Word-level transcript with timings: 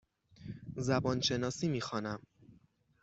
زبان 0.75 1.21
شناسی 1.21 1.67
می 1.67 1.81
خوانم. 1.81 2.21